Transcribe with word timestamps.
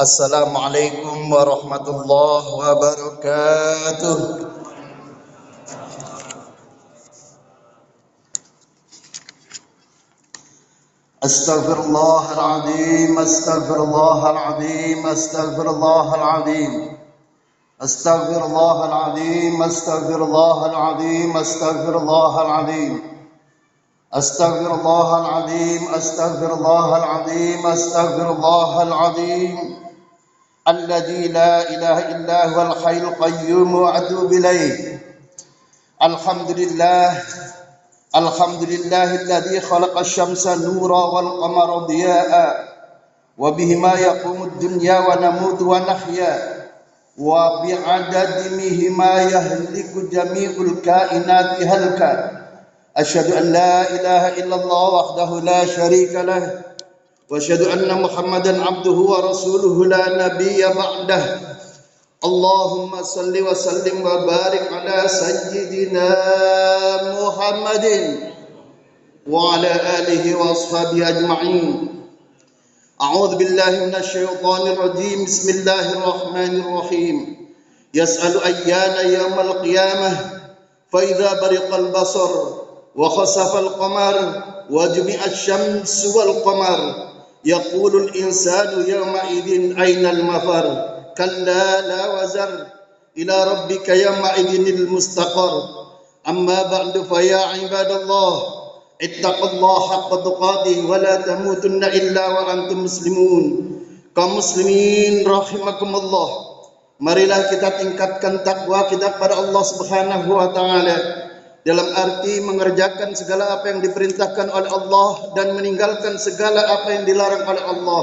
السلام 0.00 0.56
عليكم 0.56 1.32
ورحمة 1.32 1.86
الله 1.90 2.44
وبركاته 2.54 4.18
استغفر 11.24 11.80
الله 11.80 12.32
العظيم 12.32 13.18
استغفر 13.18 13.82
الله 13.82 14.30
العظيم 14.30 15.06
استغفر 15.06 15.70
الله 15.70 16.14
العظيم 16.14 16.96
استغفر 17.82 18.44
الله 18.44 18.84
العظيم 18.84 19.62
استغفر 19.62 20.22
الله 20.22 20.66
العظيم 20.66 21.36
استغفر 21.36 21.96
الله 21.98 22.42
العظيم 22.42 23.02
استغفر 24.14 24.74
الله 24.74 25.18
العظيم 25.20 25.94
استغفر 25.94 26.54
الله 26.54 26.96
العظيم 26.96 27.66
استغفر 27.66 28.30
الله 28.32 28.82
العظيم 28.82 29.77
الذي 30.68 31.28
لا 31.28 31.70
إله 31.70 31.98
إلا 31.98 32.46
هو 32.48 32.62
الحي 32.62 32.98
القيوم 32.98 33.74
وأتوب 33.74 34.32
إليه. 34.32 34.98
الحمد 36.02 36.50
لله 36.50 37.22
الحمد 38.16 38.62
لله 38.62 39.14
الذي 39.14 39.60
خلق 39.60 39.98
الشمس 39.98 40.46
نورا 40.46 41.04
والقمر 41.04 41.78
ضياء 41.78 42.68
وبهما 43.38 43.94
يقوم 43.94 44.42
الدنيا 44.44 44.98
ونموت 44.98 45.62
ونحيا 45.62 46.58
وبعددهما 47.18 49.22
يهلك 49.22 49.92
جميع 50.12 50.50
الكائنات 50.50 51.62
هلكا. 51.62 52.38
أشهد 52.96 53.32
أن 53.32 53.52
لا 53.52 53.90
إله 53.90 54.28
إلا 54.28 54.56
الله 54.56 54.88
وحده 54.94 55.40
لا 55.40 55.66
شريك 55.66 56.14
له 56.14 56.60
وأشهد 57.30 57.62
أن 57.62 58.02
محمدا 58.02 58.64
عبده 58.64 58.90
ورسوله 58.90 59.84
لا 59.84 60.26
نبي 60.26 60.66
بعده. 60.66 61.40
اللهم 62.24 63.02
صل 63.02 63.42
وسلم 63.48 64.00
وبارك 64.00 64.68
على 64.72 65.08
سيدنا 65.08 66.08
محمد 67.20 67.86
وعلى 69.28 69.72
آله 69.98 70.24
وأصحابه 70.36 71.08
أجمعين. 71.08 71.88
أعوذ 73.02 73.36
بالله 73.36 73.70
من 73.70 73.94
الشيطان 73.94 74.62
الرجيم. 74.72 75.24
بسم 75.24 75.48
الله 75.50 75.92
الرحمن 75.92 76.52
الرحيم. 76.60 77.16
يسأل 77.94 78.42
أيان 78.44 79.10
يوم 79.20 79.40
القيامة. 79.40 80.12
فإذا 80.92 81.40
برق 81.40 81.74
البصر 81.74 82.30
وخسف 82.96 83.56
القمر 83.56 84.42
وجمع 84.70 85.24
الشمس 85.24 86.06
والقمر 86.16 87.08
يقول 87.44 87.96
الإنسان 87.96 88.84
يومئذ 88.88 89.78
أين 89.80 90.06
المفر؟ 90.06 90.66
كلا 91.18 91.80
لا 91.80 92.02
وزر. 92.14 92.66
إلى 93.18 93.44
ربك 93.44 93.88
يومئذ 93.88 94.68
المستقر. 94.68 95.62
أما 96.28 96.62
بعد 96.62 96.94
فيا 97.14 97.36
عباد 97.36 97.90
الله 97.90 98.42
اتقوا 99.02 99.50
الله 99.50 99.80
حق 99.90 100.10
تقاته 100.24 100.86
ولا 100.90 101.14
تموتن 101.16 101.84
إلا 101.84 102.28
وأنتم 102.28 102.84
مسلمون. 102.84 103.44
kaum 104.18 104.34
muslimin 104.34 105.22
rahimakumullah 105.22 106.28
marilah 106.98 107.46
kita 107.54 107.78
tingkatkan 107.78 108.42
takwa 108.42 108.90
kita 108.90 109.14
kepada 109.14 109.38
Allah 109.38 109.62
Subhanahu 109.62 110.34
wa 110.34 110.50
taala. 110.50 111.27
Dalam 111.66 111.88
arti 111.94 112.38
mengerjakan 112.42 113.18
segala 113.18 113.58
apa 113.58 113.74
yang 113.74 113.80
diperintahkan 113.82 114.46
oleh 114.46 114.70
Allah 114.70 115.10
dan 115.34 115.58
meninggalkan 115.58 116.14
segala 116.16 116.62
apa 116.62 116.94
yang 116.94 117.04
dilarang 117.04 117.44
oleh 117.44 117.64
Allah 117.66 118.02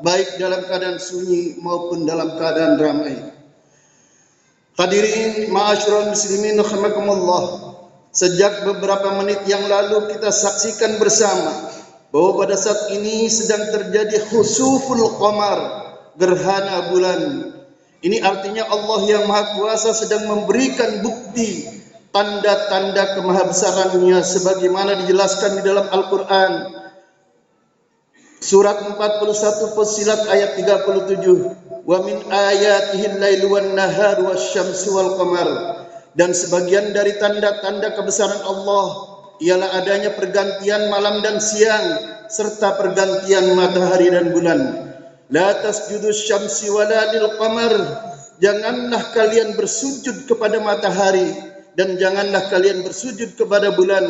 baik 0.00 0.40
dalam 0.40 0.64
keadaan 0.64 0.98
sunyi 0.98 1.60
maupun 1.60 2.08
dalam 2.08 2.34
keadaan 2.34 2.80
ramai. 2.80 3.14
Hadirin 4.74 5.54
ma'asyiral 5.54 6.10
muslimin 6.10 6.58
rahimakumullah. 6.58 7.72
Sejak 8.14 8.62
beberapa 8.62 9.10
menit 9.18 9.42
yang 9.50 9.66
lalu 9.66 10.14
kita 10.14 10.30
saksikan 10.30 11.02
bersama 11.02 11.50
bahwa 12.14 12.46
pada 12.46 12.54
saat 12.54 12.94
ini 12.94 13.26
sedang 13.26 13.74
terjadi 13.74 14.22
khusuful 14.30 15.18
qamar, 15.18 15.58
gerhana 16.14 16.94
bulan. 16.94 17.22
Ini 18.06 18.22
artinya 18.22 18.70
Allah 18.70 19.00
yang 19.06 19.24
Maha 19.26 19.58
Kuasa 19.58 19.90
sedang 19.94 20.30
memberikan 20.30 21.02
bukti 21.02 21.66
tanda-tanda 22.14 23.18
kemahabesarannya 23.18 24.22
sebagaimana 24.22 25.02
dijelaskan 25.02 25.58
di 25.58 25.62
dalam 25.66 25.90
Al-Qur'an 25.90 26.52
Surat 28.44 28.76
41 28.76 29.72
Fusilat 29.72 30.28
ayat 30.28 30.60
37. 30.60 31.88
Wa 31.88 32.04
min 32.04 32.28
ayatihi 32.28 33.16
al-lailu 33.16 33.56
wan 33.56 33.72
nahar 33.72 34.20
wal 34.20 35.10
qamar. 35.16 35.48
Dan 36.12 36.36
sebagian 36.36 36.92
dari 36.92 37.16
tanda-tanda 37.16 37.96
kebesaran 37.96 38.44
Allah 38.44 38.86
ialah 39.40 39.80
adanya 39.80 40.12
pergantian 40.12 40.92
malam 40.92 41.24
dan 41.24 41.40
siang 41.40 41.96
serta 42.28 42.76
pergantian 42.76 43.56
matahari 43.56 44.12
dan 44.12 44.28
bulan. 44.36 44.60
La 45.32 45.64
tasjudu 45.64 46.12
syamsi 46.12 46.68
wala 46.68 47.16
lil 47.16 47.40
qamar. 47.40 47.72
Janganlah 48.44 49.08
kalian 49.16 49.56
bersujud 49.56 50.28
kepada 50.28 50.60
matahari 50.60 51.53
dan 51.74 51.98
janganlah 51.98 52.46
kalian 52.50 52.86
bersujud 52.86 53.34
kepada 53.34 53.74
bulan. 53.74 54.06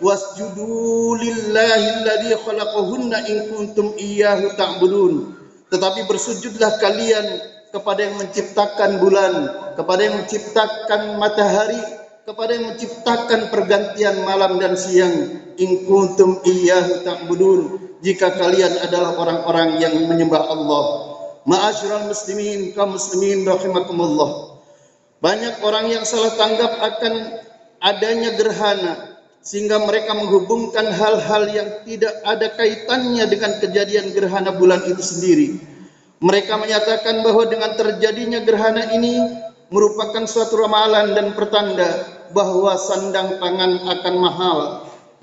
Wasjudu 0.00 1.18
lillahi 1.20 1.86
alladhi 2.00 2.32
khalaqahunna 2.40 3.28
in 3.28 3.38
kuntum 3.52 3.92
iyyahu 4.00 4.54
ta'budun. 4.56 5.36
Tetapi 5.68 6.08
bersujudlah 6.08 6.80
kalian 6.80 7.26
kepada 7.70 8.08
yang 8.08 8.16
menciptakan 8.18 8.98
bulan 8.98 9.32
kepada 9.78 10.00
yang 10.02 10.16
menciptakan 10.24 11.20
matahari 11.20 11.78
kepada 12.26 12.50
yang 12.56 12.74
menciptakan 12.74 13.52
pergantian 13.52 14.24
malam 14.24 14.56
dan 14.56 14.78
siang. 14.78 15.44
In 15.60 15.84
kuntum 15.84 16.40
iyyahu 16.46 17.04
ta'budun. 17.04 17.60
Jika 18.00 18.32
kalian 18.40 18.80
adalah 18.80 19.12
orang-orang 19.20 19.76
yang 19.76 19.92
menyembah 20.08 20.48
Allah. 20.48 20.84
Ma'asyiral 21.44 22.08
muslimin 22.08 22.72
kaum 22.72 22.96
muslimin 22.96 23.44
rahimakumullah 23.44 24.49
banyak 25.20 25.60
orang 25.60 25.92
yang 25.92 26.04
salah 26.08 26.32
tanggap 26.36 26.80
akan 26.80 27.14
adanya 27.80 28.36
gerhana 28.40 29.20
sehingga 29.40 29.80
mereka 29.80 30.12
menghubungkan 30.12 30.92
hal-hal 30.92 31.48
yang 31.48 31.68
tidak 31.84 32.12
ada 32.24 32.52
kaitannya 32.56 33.24
dengan 33.28 33.52
kejadian 33.60 34.12
gerhana 34.12 34.52
bulan 34.52 34.84
itu 34.84 35.00
sendiri. 35.00 35.48
Mereka 36.20 36.60
menyatakan 36.60 37.24
bahwa 37.24 37.48
dengan 37.48 37.72
terjadinya 37.72 38.44
gerhana 38.44 38.92
ini 38.92 39.16
merupakan 39.72 40.28
suatu 40.28 40.60
ramalan 40.60 41.16
dan 41.16 41.32
pertanda 41.32 41.88
bahwa 42.36 42.76
sandang 42.76 43.40
pangan 43.40 43.80
akan 43.88 44.14
mahal, 44.20 44.58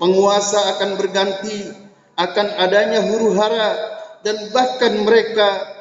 penguasa 0.02 0.74
akan 0.74 0.98
berganti, 0.98 1.70
akan 2.18 2.46
adanya 2.58 3.06
huru 3.06 3.38
hara 3.38 3.70
dan 4.26 4.50
bahkan 4.50 5.06
mereka 5.06 5.77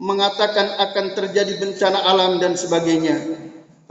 mengatakan 0.00 0.80
akan 0.80 1.12
terjadi 1.12 1.60
bencana 1.60 2.00
alam 2.08 2.40
dan 2.40 2.56
sebagainya. 2.56 3.20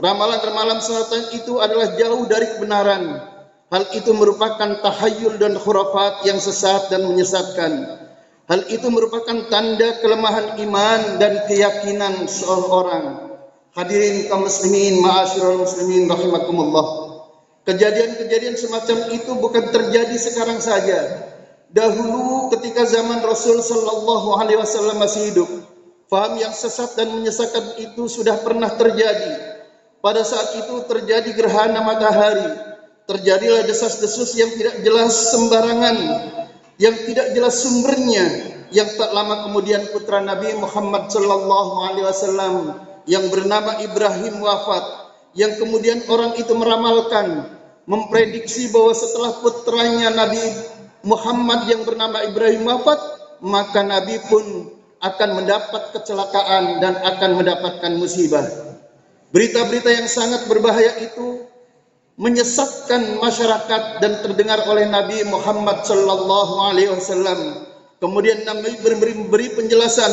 Ramalan-ramalan 0.02 0.82
selatan 0.82 1.38
itu 1.38 1.62
adalah 1.62 1.94
jauh 1.94 2.26
dari 2.26 2.50
kebenaran 2.56 3.30
Hal 3.70 3.86
itu 3.94 4.10
merupakan 4.10 4.82
tahayul 4.82 5.38
dan 5.38 5.54
khurafat 5.54 6.26
yang 6.26 6.42
sesat 6.42 6.90
dan 6.90 7.06
menyesatkan. 7.06 8.02
Hal 8.50 8.66
itu 8.66 8.90
merupakan 8.90 9.46
tanda 9.46 9.94
kelemahan 10.02 10.58
iman 10.58 11.22
dan 11.22 11.46
keyakinan 11.46 12.26
seorang. 12.26 13.30
Hadirin 13.70 14.26
kaum 14.26 14.42
muslimin, 14.42 14.98
ma'asyiral 14.98 15.62
muslimin 15.62 16.10
rahimakumullah. 16.10 16.86
Kejadian-kejadian 17.62 18.58
semacam 18.58 19.14
itu 19.14 19.38
bukan 19.38 19.70
terjadi 19.70 20.18
sekarang 20.18 20.58
saja. 20.58 21.30
Dahulu 21.70 22.50
ketika 22.50 22.82
zaman 22.90 23.22
Rasul 23.22 23.62
sallallahu 23.62 24.34
alaihi 24.34 24.58
wasallam 24.58 24.98
masih 24.98 25.30
hidup, 25.30 25.46
faham 26.10 26.36
yang 26.42 26.50
sesat 26.50 26.98
dan 26.98 27.14
menyesatkan 27.14 27.78
itu 27.78 28.10
sudah 28.10 28.42
pernah 28.42 28.68
terjadi. 28.74 29.62
Pada 30.02 30.26
saat 30.26 30.58
itu 30.58 30.74
terjadi 30.90 31.30
gerhana 31.36 31.84
matahari 31.86 32.70
terjadilah 33.10 33.66
desas-desus 33.66 34.38
yang 34.38 34.54
tidak 34.54 34.86
jelas 34.86 35.34
sembarangan, 35.34 35.96
yang 36.78 36.94
tidak 37.10 37.34
jelas 37.34 37.58
sumbernya, 37.58 38.22
yang 38.70 38.86
tak 38.94 39.10
lama 39.10 39.50
kemudian 39.50 39.82
putra 39.90 40.22
Nabi 40.22 40.54
Muhammad 40.54 41.10
sallallahu 41.10 41.90
alaihi 41.90 42.06
wasallam 42.06 42.54
yang 43.10 43.26
bernama 43.26 43.82
Ibrahim 43.82 44.38
wafat, 44.38 44.84
yang 45.34 45.58
kemudian 45.58 46.06
orang 46.06 46.38
itu 46.38 46.54
meramalkan, 46.54 47.50
memprediksi 47.90 48.70
bahwa 48.70 48.94
setelah 48.94 49.42
putranya 49.42 50.14
Nabi 50.14 50.42
Muhammad 51.02 51.66
yang 51.66 51.82
bernama 51.82 52.22
Ibrahim 52.22 52.62
wafat, 52.62 53.00
maka 53.42 53.82
Nabi 53.82 54.22
pun 54.30 54.70
akan 55.00 55.30
mendapat 55.40 55.96
kecelakaan 55.96 56.84
dan 56.84 56.94
akan 57.00 57.40
mendapatkan 57.40 57.92
musibah. 57.96 58.44
Berita-berita 59.32 59.88
yang 59.88 60.08
sangat 60.10 60.44
berbahaya 60.44 61.00
itu 61.00 61.48
menyesatkan 62.20 63.16
masyarakat 63.16 64.04
dan 64.04 64.12
terdengar 64.20 64.60
oleh 64.68 64.84
Nabi 64.84 65.24
Muhammad 65.24 65.88
sallallahu 65.88 66.54
alaihi 66.68 66.92
wasallam. 66.92 67.64
Kemudian 67.96 68.44
Nabi 68.44 68.76
memberi, 68.80 69.48
penjelasan 69.56 70.12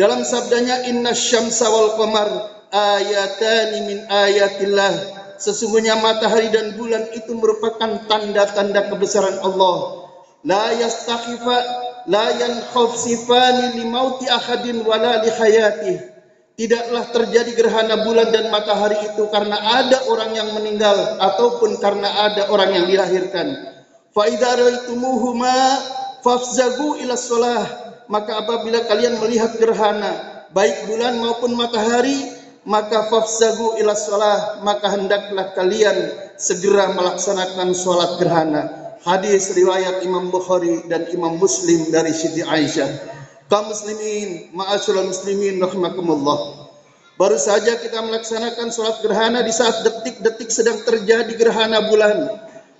dalam 0.00 0.24
sabdanya 0.24 0.88
inna 0.88 1.12
syamsa 1.12 1.68
wal 1.68 1.96
qamar 2.00 2.28
ayatani 2.72 3.78
min 3.88 3.98
ayatillah 4.08 4.92
sesungguhnya 5.40 5.96
matahari 6.00 6.48
dan 6.52 6.76
bulan 6.76 7.08
itu 7.12 7.32
merupakan 7.36 8.04
tanda-tanda 8.08 8.92
kebesaran 8.92 9.40
Allah 9.40 10.08
la 10.44 10.72
yastakhifa 10.76 11.85
la 12.06 12.30
yankhafsifani 12.34 13.78
li 13.78 13.84
mauti 13.86 14.30
ahadin 14.30 14.82
wala 14.86 15.22
li 15.22 15.30
tidaklah 16.56 17.04
terjadi 17.12 17.52
gerhana 17.52 18.02
bulan 18.02 18.32
dan 18.32 18.48
matahari 18.48 18.96
itu 19.04 19.28
karena 19.28 19.60
ada 19.60 20.08
orang 20.08 20.32
yang 20.32 20.48
meninggal 20.56 20.96
ataupun 21.20 21.76
karena 21.78 22.08
ada 22.32 22.48
orang 22.48 22.72
yang 22.72 22.84
dilahirkan. 22.88 23.76
Fa 24.16 24.24
idza 24.24 24.56
raitumuhuma 24.56 25.56
fafzagu 26.24 26.96
ila 27.04 27.12
shalah 27.12 27.64
maka 28.08 28.40
apabila 28.40 28.88
kalian 28.88 29.20
melihat 29.20 29.52
gerhana 29.60 30.42
baik 30.56 30.88
bulan 30.88 31.20
maupun 31.20 31.52
matahari 31.52 32.16
maka 32.64 33.04
fafzagu 33.12 33.76
ila 33.76 33.92
shalah 33.92 34.64
maka 34.64 34.96
hendaklah 34.96 35.52
kalian 35.52 35.96
segera 36.40 36.96
melaksanakan 36.96 37.76
salat 37.76 38.16
gerhana. 38.16 38.85
Hadis 39.06 39.54
riwayat 39.54 40.02
Imam 40.02 40.34
Bukhari 40.34 40.82
dan 40.90 41.06
Imam 41.14 41.38
Muslim 41.38 41.94
dari 41.94 42.10
Siti 42.10 42.42
Aisyah 42.42 43.16
kaum 43.46 43.70
muslimin, 43.70 44.50
ma'asyiral 44.54 45.06
muslimin 45.06 45.62
rahimakumullah. 45.62 46.66
Baru 47.16 47.38
saja 47.40 47.80
kita 47.80 48.04
melaksanakan 48.04 48.68
sholat 48.68 49.00
gerhana 49.00 49.40
di 49.40 49.54
saat 49.54 49.80
detik-detik 49.86 50.52
sedang 50.52 50.82
terjadi 50.84 51.32
gerhana 51.32 51.88
bulan. 51.88 52.28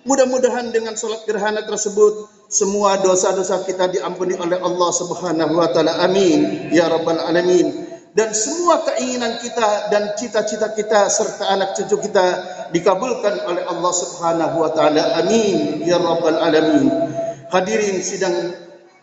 Mudah-mudahan 0.07 0.71
dengan 0.71 0.93
sholat 0.95 1.25
gerhana 1.25 1.65
tersebut 1.65 2.31
semua 2.47 3.01
dosa-dosa 3.01 3.65
kita 3.65 3.91
diampuni 3.91 4.37
oleh 4.37 4.61
Allah 4.61 4.91
Subhanahu 4.93 5.57
wa 5.57 5.71
taala. 5.73 6.05
Amin 6.05 6.69
ya 6.71 6.87
rabbal 6.91 7.17
alamin. 7.17 7.86
Dan 8.17 8.33
semua 8.33 8.81
keinginan 8.81 9.37
kita 9.45 9.93
dan 9.93 10.17
cita-cita 10.17 10.73
kita 10.73 11.13
serta 11.13 11.53
anak 11.53 11.77
cucu 11.77 12.01
kita 12.09 12.25
dikabulkan 12.73 13.45
oleh 13.45 13.61
Allah 13.69 13.93
Subhanahu 13.93 14.57
wa 14.65 14.73
taala. 14.73 15.21
Amin 15.21 15.85
ya 15.85 16.01
rabbal 16.01 16.41
alamin. 16.41 16.89
Hadirin 17.53 18.01
sidang 18.01 18.57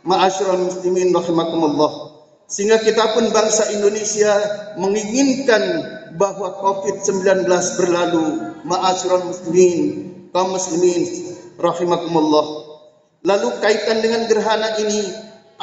Ma'asyiral 0.03 0.67
muslimin 0.67 1.15
rahimakumullah. 1.15 2.11
Sehingga 2.43 2.75
kita 2.83 3.15
pun 3.15 3.31
bangsa 3.31 3.71
Indonesia 3.71 4.35
menginginkan 4.75 5.63
bahwa 6.19 6.59
Covid-19 6.59 7.47
berlalu. 7.79 8.25
Ma'asyiral 8.67 9.23
muslimin, 9.31 9.79
kaum 10.35 10.51
muslimin 10.51 11.07
rahimakumullah. 11.55 12.45
Lalu 13.23 13.47
kaitan 13.63 14.03
dengan 14.03 14.27
gerhana 14.27 14.75
ini, 14.83 15.07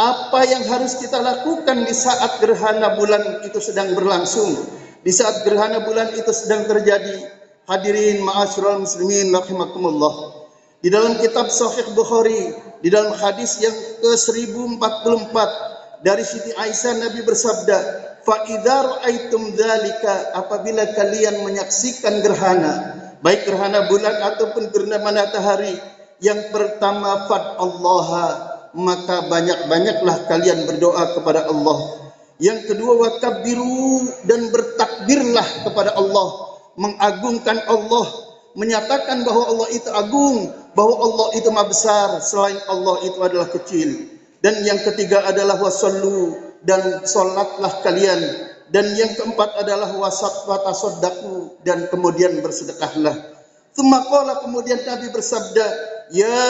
apa 0.00 0.40
yang 0.48 0.64
harus 0.64 0.96
kita 0.96 1.20
lakukan 1.20 1.84
di 1.84 1.92
saat 1.92 2.40
gerhana 2.40 2.96
bulan 2.96 3.44
itu 3.44 3.60
sedang 3.60 3.92
berlangsung? 3.92 4.56
Di 5.04 5.12
saat 5.12 5.44
gerhana 5.44 5.84
bulan 5.84 6.16
itu 6.16 6.32
sedang 6.32 6.64
terjadi, 6.64 7.20
hadirin 7.68 8.24
ma'asyiral 8.24 8.80
muslimin 8.80 9.28
rahimakumullah. 9.28 10.40
Di 10.80 10.88
dalam 10.88 11.20
kitab 11.20 11.52
Sahih 11.52 11.92
Bukhari, 11.92 12.56
di 12.80 12.88
dalam 12.88 13.12
hadis 13.12 13.60
yang 13.60 13.76
ke-1044 14.00 15.36
dari 16.00 16.24
Siti 16.24 16.56
Aisyah 16.56 16.96
Nabi 16.96 17.20
bersabda, 17.20 17.78
"Fa 18.24 18.48
idza 18.48 18.78
ra'aitum 18.80 19.52
dzalika 19.52 20.32
apabila 20.32 20.96
kalian 20.96 21.44
menyaksikan 21.44 22.24
gerhana, 22.24 22.72
baik 23.20 23.44
gerhana 23.44 23.84
bulan 23.92 24.16
ataupun 24.32 24.72
gerhana 24.72 25.04
matahari, 25.04 25.76
yang 26.24 26.40
pertama 26.48 27.28
fad 27.28 27.60
Allah, 27.60 28.08
maka 28.76 29.26
banyak-banyaklah 29.26 30.30
kalian 30.30 30.66
berdoa 30.66 31.18
kepada 31.18 31.50
Allah. 31.50 31.78
Yang 32.40 32.72
kedua 32.72 32.96
wakabbiru 32.96 34.08
dan 34.24 34.48
bertakbirlah 34.48 35.68
kepada 35.68 35.92
Allah, 35.92 36.28
mengagungkan 36.80 37.60
Allah, 37.68 38.06
menyatakan 38.56 39.28
bahwa 39.28 39.44
Allah 39.44 39.68
itu 39.76 39.90
agung, 39.92 40.48
bahwa 40.72 40.94
Allah 41.04 41.28
itu 41.36 41.48
maha 41.52 41.68
besar, 41.68 42.08
selain 42.24 42.56
Allah 42.70 42.96
itu 43.04 43.18
adalah 43.20 43.48
kecil. 43.52 44.08
Dan 44.40 44.64
yang 44.64 44.80
ketiga 44.80 45.20
adalah 45.28 45.60
wasallu 45.60 46.32
dan 46.64 47.04
solatlah 47.04 47.84
kalian. 47.84 48.48
Dan 48.70 48.86
yang 48.94 49.10
keempat 49.18 49.66
adalah 49.66 49.90
wasat 49.98 50.46
watasodaku 50.46 51.58
dan 51.66 51.90
kemudian 51.90 52.38
bersedekahlah. 52.38 53.18
Semakala 53.74 54.46
kemudian 54.46 54.78
Nabi 54.86 55.10
bersabda, 55.10 55.66
Ya 56.10 56.42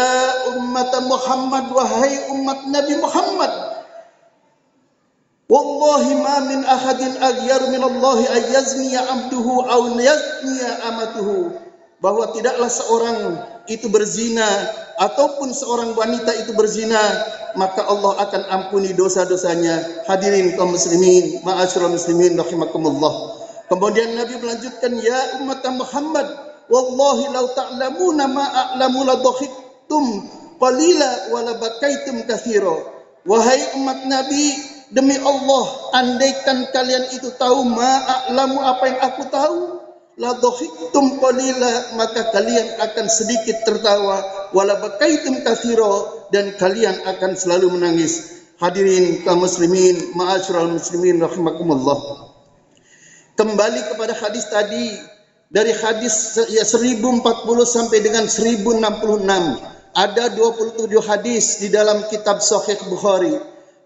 umat 0.57 0.93
Muhammad, 1.05 1.69
wahai 1.69 2.33
umat 2.33 2.65
Nabi 2.73 2.97
Muhammad, 2.97 3.53
Wallahi 5.51 6.15
ma 6.23 6.37
min 6.47 6.62
ahadin 6.62 7.19
aghyar 7.19 7.75
min 7.75 7.83
Allah 7.83 8.23
ayyazni 8.39 8.95
abduhu 8.95 9.67
aw 9.67 9.83
yazni 9.99 10.62
amatuhu. 10.87 11.59
Bahwa 11.99 12.31
tidaklah 12.31 12.71
seorang 12.71 13.19
itu 13.67 13.91
berzina 13.91 14.47
ataupun 14.97 15.51
seorang 15.51 15.93
wanita 15.99 16.33
itu 16.39 16.55
berzina 16.55 17.03
maka 17.59 17.83
Allah 17.83 18.31
akan 18.31 18.43
ampuni 18.47 18.95
dosa-dosanya. 18.95 20.07
Hadirin 20.07 20.55
kaum 20.55 20.71
muslimin 20.71 21.43
ma'asyiral 21.43 21.99
muslimin 21.99 22.39
rahimakumullah. 22.39 23.43
Kemudian 23.67 24.15
Nabi 24.15 24.39
melanjutkan 24.39 25.03
ya 25.03 25.43
umat 25.43 25.67
Muhammad 25.75 26.50
wallahi 26.70 27.34
law 27.34 27.46
ta'lamuna 27.52 28.25
ma 28.31 28.46
a'lamu 28.46 29.02
la 29.05 29.19
dhakhiktum 29.19 30.05
qalila 30.62 31.11
wa 31.34 31.38
la 31.43 31.55
bakaitum 31.58 32.22
katsira 32.25 32.78
wahai 33.26 33.75
umat 33.76 34.06
Nabi 34.06 34.55
demi 34.94 35.19
Allah 35.19 35.64
andaikan 35.99 36.70
kalian 36.70 37.11
itu 37.12 37.34
tahu 37.34 37.67
ma 37.67 37.93
a'lamu 38.06 38.62
apa 38.62 38.84
yang 38.87 39.00
aku 39.02 39.22
tahu 39.28 39.58
la 40.20 40.37
dhahikum 40.37 41.17
qalila 41.17 41.96
maka 41.96 42.28
kalian 42.28 42.76
akan 42.76 43.06
sedikit 43.08 43.64
tertawa. 43.64 44.20
Wala 44.52 44.76
bakaitum 44.76 45.40
katsira 45.40 46.28
dan 46.28 46.52
kalian 46.61 47.00
akan 47.08 47.32
selalu 47.38 47.81
menangis. 47.81 48.44
Hadirin 48.61 49.25
kaum 49.25 49.40
muslimin 49.40 50.12
ma'asyiral 50.12 50.69
muslimin 50.69 51.16
rahimakumullah. 51.25 52.28
Kembali 53.40 53.81
kepada 53.88 54.12
hadis 54.12 54.44
tadi 54.52 54.93
dari 55.50 55.75
hadis 55.75 56.38
ya 56.49 56.62
1040 56.62 57.20
sampai 57.67 57.99
dengan 58.00 58.25
1066 58.31 58.70
ada 59.91 60.25
27 60.32 60.87
hadis 61.02 61.59
di 61.59 61.69
dalam 61.75 62.07
kitab 62.07 62.38
Sahih 62.38 62.78
Bukhari 62.87 63.35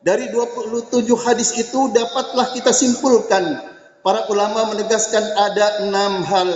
dari 0.05 0.29
27 0.29 1.09
hadis 1.25 1.57
itu 1.57 1.89
dapatlah 1.97 2.53
kita 2.53 2.71
simpulkan 2.77 3.65
para 4.05 4.29
ulama 4.29 4.77
menegaskan 4.77 5.25
ada 5.41 5.89
enam 5.89 6.21
hal 6.29 6.51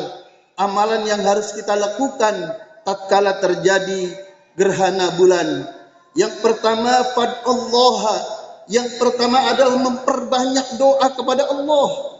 amalan 0.61 1.09
yang 1.09 1.25
harus 1.25 1.57
kita 1.57 1.73
lakukan 1.73 2.35
tatkala 2.83 3.41
terjadi 3.41 4.13
gerhana 4.59 5.15
bulan. 5.15 5.65
Yang 6.19 6.43
pertama 6.43 7.07
fad 7.15 7.47
Allah. 7.47 8.01
Yang 8.69 9.01
pertama 9.01 9.49
adalah 9.49 9.81
memperbanyak 9.81 10.77
doa 10.77 11.09
kepada 11.17 11.49
Allah. 11.49 12.18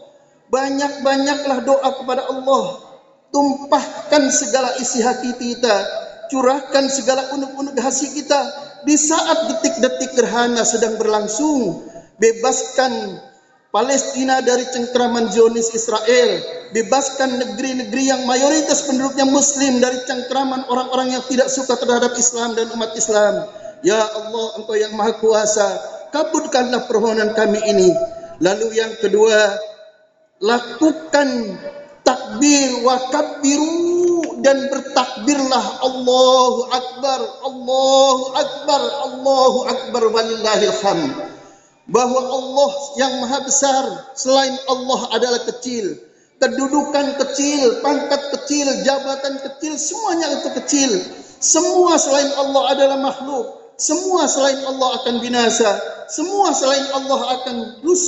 Banyak-banyaklah 0.49 1.59
doa 1.65 1.89
kepada 2.01 2.25
Allah. 2.29 2.65
Tumpahkan 3.29 4.23
segala 4.33 4.73
isi 4.81 5.01
hati 5.05 5.37
kita. 5.37 5.75
Curahkan 6.33 6.89
segala 6.89 7.33
unek-unek 7.37 7.77
hati 7.77 8.09
kita. 8.13 8.41
Di 8.85 8.97
saat 8.97 9.49
detik-detik 9.49 10.17
gerhana 10.17 10.65
sedang 10.65 10.97
berlangsung. 10.97 11.85
Bebaskan 12.17 13.21
Palestina 13.69 14.41
dari 14.41 14.65
cengkraman 14.65 15.29
Zionis 15.29 15.69
Israel, 15.77 16.41
bebaskan 16.73 17.37
negeri-negeri 17.37 18.09
yang 18.09 18.25
mayoritas 18.25 18.81
penduduknya 18.89 19.29
muslim 19.29 19.77
dari 19.77 20.01
cengkraman 20.09 20.65
orang-orang 20.73 21.13
yang 21.13 21.23
tidak 21.29 21.53
suka 21.53 21.77
terhadap 21.77 22.17
Islam 22.17 22.57
dan 22.57 22.65
umat 22.73 22.97
Islam. 22.97 23.45
Ya 23.85 24.01
Allah, 24.01 24.47
Engkau 24.57 24.73
yang 24.73 24.97
Maha 24.97 25.21
Kuasa, 25.21 25.69
kabulkanlah 26.09 26.89
permohonan 26.89 27.37
kami 27.37 27.61
ini. 27.69 27.93
Lalu 28.41 28.73
yang 28.73 28.89
kedua, 28.97 29.37
lakukan 30.39 31.59
takbir 32.07 32.83
wa 32.83 32.95
kabbiru 33.11 34.39
dan 34.39 34.71
bertakbirlah 34.71 35.65
Allahu 35.83 36.61
Akbar, 36.71 37.19
Allahu 37.43 38.23
Akbar, 38.39 38.81
Allahu 39.11 39.59
Akbar 39.67 40.03
walillahil 40.09 40.75
hamd. 40.79 41.13
Bahwa 41.89 42.21
Allah 42.21 42.71
yang 43.01 43.13
maha 43.25 43.39
besar 43.43 44.13
selain 44.13 44.53
Allah 44.69 45.09
adalah 45.09 45.41
kecil. 45.49 45.97
Kedudukan 46.39 47.19
kecil 47.19 47.83
pangkat 47.83 48.31
kecil 48.31 48.69
jabatan 48.87 49.41
kecil 49.43 49.75
semuanya 49.75 50.39
itu 50.39 50.49
kecil. 50.55 50.91
Semua 51.41 51.99
selain 51.99 52.31
Allah 52.39 52.63
adalah 52.77 52.97
makhluk. 53.01 53.75
Semua 53.75 54.29
selain 54.29 54.61
Allah 54.63 55.01
akan 55.01 55.15
binasa. 55.19 55.71
Semua 56.07 56.53
selain 56.55 56.85
Allah 56.95 57.41
akan 57.41 57.55
mus 57.83 58.03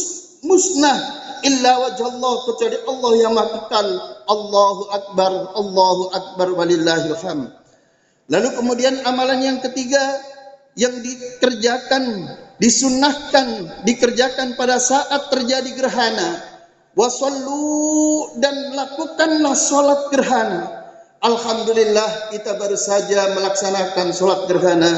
musnah 0.46 0.98
illa 1.46 1.72
wajah 1.88 2.06
Allah 2.08 2.34
kecuali 2.48 2.78
Allah 2.88 3.12
yang 3.20 3.34
maha 3.34 3.50
kekal. 3.58 3.88
Allahu 4.32 4.84
akbar 4.96 5.32
Allahu 5.58 6.04
akbar 6.16 6.48
walillahil 6.56 7.18
hamd 7.20 7.52
lalu 8.32 8.50
kemudian 8.56 8.96
amalan 9.04 9.44
yang 9.44 9.58
ketiga 9.60 10.00
yang 10.80 10.96
dikerjakan 11.04 12.32
disunahkan 12.62 13.68
dikerjakan 13.84 14.56
pada 14.56 14.80
saat 14.80 15.28
terjadi 15.34 15.76
gerhana. 15.76 16.52
Wasallu 16.92 18.36
dan 18.44 18.76
lakukanlah 18.76 19.56
sholat 19.56 20.12
gerhana. 20.12 20.92
Alhamdulillah 21.24 22.36
kita 22.36 22.60
baru 22.60 22.76
saja 22.76 23.32
melaksanakan 23.32 24.12
sholat 24.12 24.48
gerhana. 24.52 24.92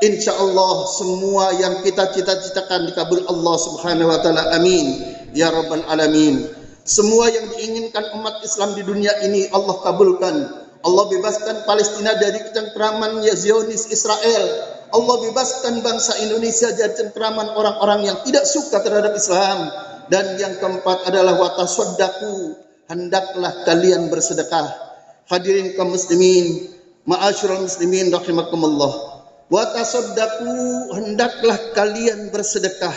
Insya 0.00 0.32
Allah 0.38 0.86
semua 0.94 1.52
yang 1.58 1.82
kita 1.82 2.14
cita-citakan 2.14 2.88
dikabul 2.88 3.26
Allah 3.26 3.56
subhanahu 3.58 4.08
wa 4.08 4.18
ta'ala. 4.22 4.56
Amin 4.56 5.09
ya 5.36 5.50
rabbal 5.52 5.84
alamin 5.90 6.46
semua 6.82 7.30
yang 7.30 7.46
diinginkan 7.54 8.16
umat 8.18 8.42
Islam 8.42 8.74
di 8.74 8.82
dunia 8.82 9.12
ini 9.26 9.50
Allah 9.54 9.76
kabulkan 9.84 10.36
Allah 10.80 11.04
bebaskan 11.12 11.68
Palestina 11.68 12.16
dari 12.16 12.40
kecengkraman 12.40 13.20
Zionis 13.36 13.88
Israel 13.92 14.78
Allah 14.90 15.16
bebaskan 15.22 15.86
bangsa 15.86 16.18
Indonesia 16.18 16.74
dari 16.74 16.90
cengkraman 16.98 17.54
orang-orang 17.54 18.10
yang 18.10 18.18
tidak 18.26 18.42
suka 18.42 18.82
terhadap 18.82 19.14
Islam. 19.14 19.70
Dan 20.10 20.34
yang 20.42 20.58
keempat 20.58 21.06
adalah 21.06 21.38
watasaddaku. 21.38 22.58
Hendaklah 22.90 23.62
kalian 23.62 24.10
bersedekah. 24.10 24.66
Hadirin 25.30 25.78
kaum 25.78 25.94
muslimin, 25.94 26.74
ma'asyiral 27.06 27.62
muslimin 27.62 28.10
rahimakumullah. 28.10 29.22
Watasaddaku 29.46 30.90
hendaklah 30.98 31.58
kalian 31.78 32.34
bersedekah. 32.34 32.94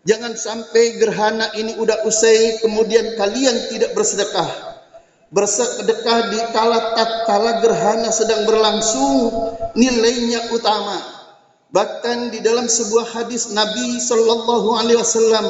Jangan 0.00 0.32
sampai 0.32 0.96
gerhana 0.96 1.52
ini 1.60 1.76
udah 1.76 2.08
usai 2.08 2.56
kemudian 2.64 3.20
kalian 3.20 3.52
tidak 3.68 3.92
bersedekah. 3.92 4.48
Bersedekah 5.28 6.18
di 6.32 6.40
kala 6.56 6.96
tatkala 6.96 7.60
gerhana 7.60 8.08
sedang 8.08 8.48
berlangsung 8.48 9.28
nilainya 9.76 10.56
utama. 10.56 10.96
Bahkan 11.70 12.32
di 12.32 12.40
dalam 12.40 12.66
sebuah 12.66 13.12
hadis 13.12 13.52
Nabi 13.52 14.00
sallallahu 14.00 14.74
alaihi 14.80 14.98
wasallam 14.98 15.46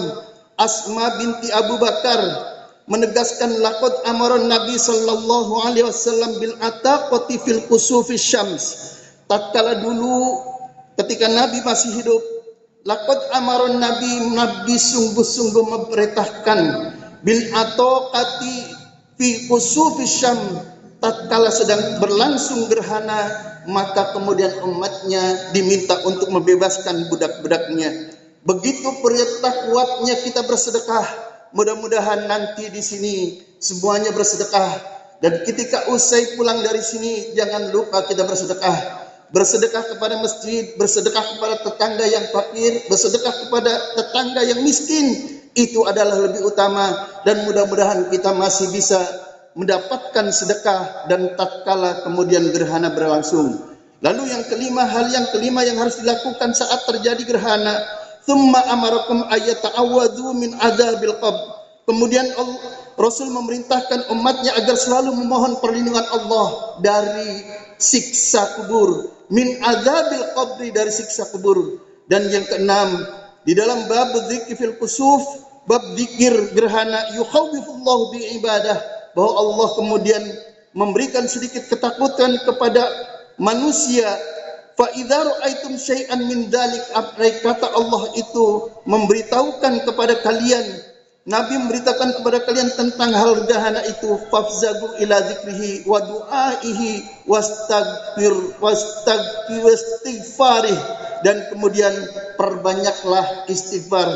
Asma 0.61 1.16
binti 1.16 1.49
Abu 1.57 1.80
Bakar 1.80 2.21
menegaskan 2.90 3.54
laqad 3.64 4.04
amaran 4.04 4.50
Nabi 4.50 4.76
sallallahu 4.76 5.62
alaihi 5.64 5.87
wasallam 5.87 6.37
bil 6.42 6.52
ataqati 6.59 7.38
fil 7.40 7.64
kusufi 7.71 8.19
syams. 8.19 8.99
Tatkala 9.30 9.78
dulu 9.78 10.42
ketika 10.99 11.30
Nabi 11.30 11.62
masih 11.64 12.02
hidup, 12.02 12.21
laqad 12.85 13.21
amaran 13.37 13.77
Nabi 13.77 14.33
Nabi 14.33 14.77
sungguh-sungguh 14.77 15.65
memerintahkan 15.65 16.61
bil 17.21 17.41
ataqati 17.53 18.57
fi 19.21 19.29
syams 20.09 20.65
tatkala 21.01 21.49
sedang 21.53 22.01
berlangsung 22.01 22.69
gerhana 22.69 23.51
maka 23.69 24.17
kemudian 24.17 24.65
umatnya 24.65 25.53
diminta 25.53 26.01
untuk 26.09 26.33
membebaskan 26.33 27.13
budak-budaknya. 27.13 28.17
Begitu 28.41 28.89
perintah 29.05 29.69
kuatnya 29.69 30.17
kita 30.17 30.49
bersedekah. 30.49 31.05
Mudah-mudahan 31.53 32.25
nanti 32.25 32.73
di 32.73 32.81
sini 32.81 33.15
semuanya 33.61 34.17
bersedekah. 34.17 34.81
Dan 35.21 35.45
ketika 35.45 35.93
usai 35.93 36.41
pulang 36.41 36.65
dari 36.65 36.81
sini 36.81 37.37
jangan 37.37 37.69
lupa 37.69 38.09
kita 38.09 38.25
bersedekah. 38.25 39.00
Bersedekah 39.31 39.95
kepada 39.95 40.19
masjid, 40.19 40.75
bersedekah 40.75 41.23
kepada 41.23 41.63
tetangga 41.63 42.03
yang 42.03 42.27
fakir, 42.35 42.83
bersedekah 42.91 43.35
kepada 43.47 43.73
tetangga 43.95 44.43
yang 44.43 44.61
miskin. 44.67 45.39
Itu 45.55 45.87
adalah 45.87 46.31
lebih 46.31 46.47
utama 46.47 47.11
dan 47.27 47.47
mudah-mudahan 47.47 48.11
kita 48.11 48.35
masih 48.35 48.71
bisa 48.71 48.99
mendapatkan 49.59 50.31
sedekah 50.31 51.11
dan 51.11 51.35
tatkala 51.35 52.07
kemudian 52.07 52.55
gerhana 52.55 52.91
berlangsung. 52.95 53.71
Lalu 54.01 54.33
yang 54.33 54.43
kelima, 54.49 54.87
hal 54.87 55.11
yang 55.13 55.27
kelima 55.35 55.61
yang 55.67 55.77
harus 55.77 56.01
dilakukan 56.01 56.57
saat 56.57 56.87
terjadi 56.89 57.21
gerhana, 57.27 57.77
thumma 58.25 58.63
amarakum 58.73 59.27
ayata'awadu 59.29 60.33
min 60.39 60.57
adabil 60.57 61.19
qab. 61.21 61.37
Kemudian 61.85 62.31
Rasul 62.97 63.29
memerintahkan 63.35 64.09
umatnya 64.15 64.55
agar 64.57 64.77
selalu 64.79 65.19
memohon 65.19 65.59
perlindungan 65.59 66.07
Allah 66.15 66.79
dari 66.81 67.45
siksa 67.81 68.61
kubur, 68.61 69.09
min 69.31 69.57
adabil 69.63 70.27
qabri 70.37 70.69
dari 70.75 70.91
siksa 70.91 71.31
kubur. 71.31 71.81
Dan 72.11 72.27
yang 72.29 72.43
keenam, 72.51 73.07
di 73.47 73.55
dalam 73.55 73.87
bab 73.87 74.11
dzikir 74.27 74.59
fil 74.59 74.75
kusuf, 74.83 75.23
bab 75.71 75.83
zikir 75.95 76.35
gerhana 76.53 77.15
yukhawifullahu 77.15 78.11
bi 78.11 78.21
ibadah 78.43 78.79
bahwa 79.15 79.33
Allah 79.39 79.69
kemudian 79.79 80.23
memberikan 80.75 81.27
sedikit 81.31 81.67
ketakutan 81.71 82.35
kepada 82.47 82.83
manusia 83.39 84.07
fa 84.79 84.87
idza 84.95 85.19
raaitum 85.19 85.75
syai'an 85.79 86.21
min 86.27 86.51
dzalik 86.51 86.83
kata 87.43 87.71
Allah 87.75 88.03
itu 88.19 88.71
memberitahukan 88.87 89.87
kepada 89.87 90.19
kalian 90.27 90.67
Nabi 91.29 91.53
memberitakan 91.53 92.17
kepada 92.17 92.41
kalian 92.49 92.73
tentang 92.73 93.12
hal 93.12 93.45
dahana 93.45 93.85
itu. 93.85 94.17
Fafzagu 94.33 94.97
ila 95.05 95.21
dzikrihi 95.21 95.85
wa 95.85 96.00
du'aihi 96.00 97.05
wastaghfir 97.29 98.57
wastaghfir 98.57 99.61
wastighfarih. 99.61 100.81
Dan 101.21 101.45
kemudian 101.53 101.93
perbanyaklah 102.41 103.45
istighfar. 103.53 104.09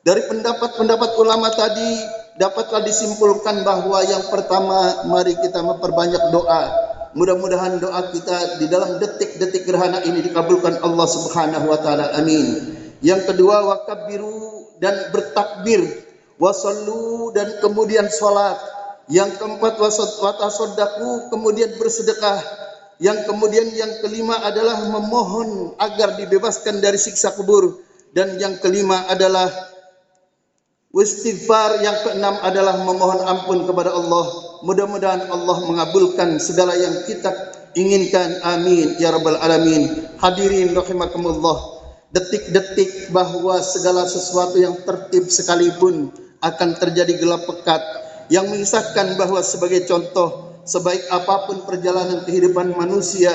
dari 0.04 0.23
pendapat-pendapat 0.28 1.11
ulama 1.16 1.49
tadi 1.54 1.90
dapatlah 2.37 2.83
disimpulkan 2.85 3.62
bahwa 3.62 4.02
yang 4.04 4.26
pertama 4.28 5.07
mari 5.09 5.38
kita 5.38 5.62
memperbanyak 5.62 6.35
doa 6.35 6.95
Mudah-mudahan 7.14 7.78
doa 7.78 8.11
kita 8.11 8.59
di 8.59 8.66
dalam 8.66 8.99
detik-detik 8.99 9.71
gerhana 9.71 10.02
ini 10.02 10.19
dikabulkan 10.19 10.83
Allah 10.83 11.07
Subhanahu 11.07 11.71
wa 11.71 11.78
taala. 11.78 12.11
Amin. 12.19 12.75
Yang 13.07 13.31
kedua 13.31 13.62
wakabiru 13.62 14.75
dan 14.83 15.14
bertakbir, 15.14 15.87
wasallu 16.43 17.31
dan 17.31 17.62
kemudian 17.62 18.11
salat. 18.11 18.59
Yang 19.07 19.38
keempat 19.38 19.78
watasaddaku 19.78 21.31
kemudian 21.31 21.71
bersedekah. 21.78 22.43
Yang 23.02 23.26
kemudian 23.26 23.68
yang 23.74 23.90
kelima 24.02 24.38
adalah 24.46 24.86
memohon 24.86 25.74
agar 25.82 26.14
dibebaskan 26.14 26.78
dari 26.78 26.98
siksa 26.98 27.34
kubur 27.34 27.82
dan 28.14 28.38
yang 28.38 28.54
kelima 28.62 29.10
adalah 29.10 29.50
Istighfar 30.94 31.82
yang 31.82 32.06
keenam 32.06 32.38
adalah 32.38 32.78
memohon 32.86 33.26
ampun 33.26 33.66
kepada 33.66 33.90
Allah. 33.90 34.30
Mudah-mudahan 34.62 35.26
Allah 35.26 35.58
mengabulkan 35.66 36.38
segala 36.38 36.78
yang 36.78 37.02
kita 37.02 37.34
inginkan. 37.74 38.38
Amin 38.46 38.94
ya 39.02 39.10
rabbal 39.10 39.34
alamin. 39.42 39.90
Hadirin 40.22 40.70
rahimakumullah. 40.70 41.82
Detik-detik 42.14 43.10
bahwa 43.10 43.58
segala 43.58 44.06
sesuatu 44.06 44.54
yang 44.54 44.78
tertib 44.86 45.26
sekalipun 45.26 46.14
akan 46.38 46.78
terjadi 46.78 47.18
gelap 47.18 47.42
pekat 47.42 47.82
yang 48.30 48.46
mengisahkan 48.46 49.18
bahwa 49.18 49.42
sebagai 49.42 49.82
contoh 49.90 50.43
sebaik 50.64 51.09
apa 51.12 51.49
pun 51.49 51.64
perjalanan 51.68 52.25
kehidupan 52.25 52.76
manusia 52.76 53.33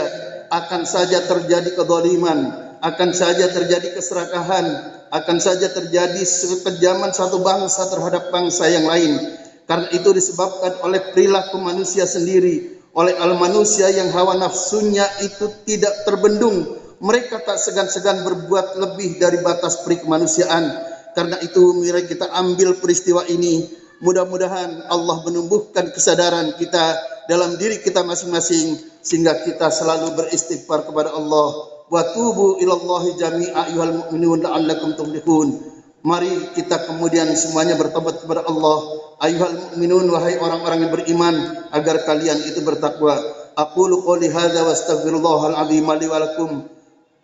akan 0.49 0.85
saja 0.85 1.23
terjadi 1.29 1.77
kedoliman 1.77 2.69
akan 2.79 3.11
saja 3.11 3.51
terjadi 3.51 3.95
keserakahan, 3.95 4.65
akan 5.11 5.37
saja 5.39 5.67
terjadi 5.71 6.19
kekejaman 6.23 7.11
satu 7.11 7.43
bangsa 7.43 7.91
terhadap 7.91 8.31
bangsa 8.31 8.71
yang 8.71 8.87
lain. 8.87 9.19
Karena 9.67 9.87
itu 9.93 10.09
disebabkan 10.15 10.81
oleh 10.81 11.13
perilaku 11.13 11.61
manusia 11.61 12.09
sendiri, 12.09 12.81
oleh 12.95 13.13
al 13.21 13.37
manusia 13.37 13.91
yang 13.93 14.09
hawa 14.09 14.39
nafsunya 14.39 15.05
itu 15.21 15.45
tidak 15.67 15.93
terbendung. 16.07 16.79
Mereka 16.99 17.47
tak 17.47 17.61
segan-segan 17.61 18.27
berbuat 18.27 18.75
lebih 18.75 19.21
dari 19.21 19.39
batas 19.39 19.85
peri 19.87 20.03
kemanusiaan. 20.03 20.67
Karena 21.15 21.39
itu 21.39 21.79
mari 21.79 22.07
kita 22.07 22.27
ambil 22.35 22.75
peristiwa 22.75 23.23
ini. 23.27 23.71
Mudah-mudahan 23.99 24.87
Allah 24.87 25.17
menumbuhkan 25.27 25.91
kesadaran 25.91 26.55
kita 26.55 26.95
dalam 27.29 27.61
diri 27.61 27.77
kita 27.77 28.01
masing-masing 28.01 28.81
sehingga 29.05 29.45
kita 29.45 29.69
selalu 29.69 30.17
beristighfar 30.17 30.89
kepada 30.89 31.13
Allah 31.13 31.49
wa 31.89 32.01
tubu 32.09 32.57
ilallahi 32.57 33.13
jami'a 33.21 33.69
ayyuhal 33.69 33.93
mu'minun 34.01 34.41
la'allakum 34.41 34.97
tuflihun. 34.97 35.77
Mari 35.99 36.55
kita 36.55 36.89
kemudian 36.89 37.27
semuanya 37.35 37.75
bertobat 37.75 38.23
kepada 38.23 38.47
Allah. 38.47 38.77
Ayuhal 39.19 39.75
mu'minun 39.75 40.07
wahai 40.09 40.39
orang-orang 40.39 40.87
yang 40.87 40.91
beriman 40.95 41.35
agar 41.75 42.07
kalian 42.07 42.39
itu 42.49 42.63
bertakwa. 42.63 43.19
Aqulu 43.53 44.01
qouli 44.07 44.31
hadza 44.31 44.63
wa 44.63 44.71
astaghfirullahal 44.71 45.59
azim 45.59 45.83
li 45.83 46.07
wa 46.07 46.17
lakum 46.23 46.63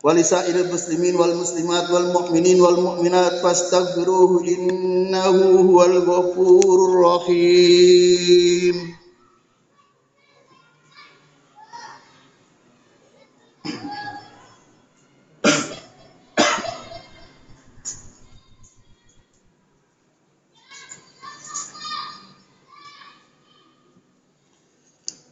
wa 0.03 0.12
lisairil 0.12 0.67
muslimin 0.67 1.15
wal 1.15 1.31
muslimat 1.39 1.88
wal 1.88 2.12
mu'minin 2.12 2.59
wal 2.59 2.75
mu'minat 2.75 3.39
fastaghfiruhu 3.39 4.43
innahu 4.43 5.71
huwal 5.71 5.95
ghafurur 6.03 7.00
rahim. 7.00 9.04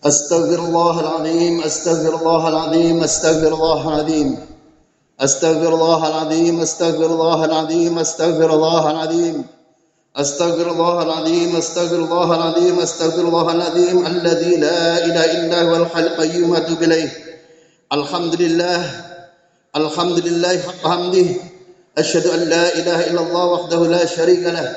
أستغفر 0.05 0.59
الله 0.59 0.99
العظيم 0.99 1.61
أستغفر 1.61 2.15
الله 2.15 2.47
العظيم 2.47 3.03
أستغفر 3.03 3.53
الله 3.53 3.87
العظيم. 3.87 4.37
أستغفر 5.19 5.73
الله 5.73 6.07
العظيم 6.07 6.61
أستغفر 6.61 7.05
الله 7.05 7.45
العظيم 7.45 7.99
أستغفر 7.99 8.53
الله 8.53 8.91
العظيم. 8.91 9.45
أستغفر 10.15 10.71
الله 10.71 11.03
العظيم 11.03 11.55
أستغفر 11.55 11.95
الله 11.95 12.35
العظيم 12.35 12.79
أستغفر 12.79 13.21
الله 13.21 13.51
العظيم 13.51 14.05
الذي 14.05 14.55
لا 14.55 15.05
إله 15.05 15.25
إلا 15.25 15.61
هو 15.61 15.75
الحي 15.75 15.99
القيوم 15.99 16.55
أتوب 16.55 16.83
إليه. 16.83 17.09
الحمد 17.93 18.41
لله 18.41 18.81
الحمد 19.75 20.19
لله 20.19 20.59
حق 20.59 20.87
حمده. 20.87 21.25
أشهد 21.97 22.27
أن 22.27 22.39
لا 22.39 22.75
إله 22.75 23.07
إلا 23.07 23.21
الله 23.21 23.45
وحده 23.45 23.85
لا 23.85 24.05
شريك 24.05 24.43
له. 24.43 24.75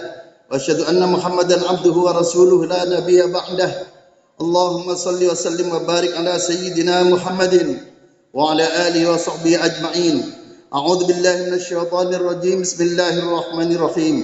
وأشهد 0.52 0.80
أن 0.80 1.09
محمدا 1.09 1.68
عبده 1.68 1.92
ورسوله 1.92 2.66
لا 2.66 2.85
نبي 2.85 3.26
بعده. 3.26 3.96
اللهم 4.37 4.95
صل 4.95 5.16
وسلم 5.16 5.73
وبارك 5.73 6.12
على 6.16 6.38
سيدنا 6.38 7.02
محمد 7.02 7.81
وعلى 8.37 8.66
آله 8.88 9.11
وصحبه 9.11 9.64
أجمعين. 9.64 10.16
أعوذ 10.75 11.00
بالله 11.09 11.37
من 11.49 11.55
الشيطان 11.57 12.14
الرجيم. 12.14 12.61
بسم 12.61 12.81
الله 12.85 13.14
الرحمن 13.25 13.71
الرحيم. 13.73 14.16